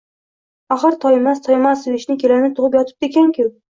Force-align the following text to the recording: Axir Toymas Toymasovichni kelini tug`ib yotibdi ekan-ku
Axir 0.75 0.95
Toymas 1.03 1.43
Toymasovichni 1.49 2.17
kelini 2.25 2.51
tug`ib 2.61 2.79
yotibdi 2.79 3.11
ekan-ku 3.11 3.47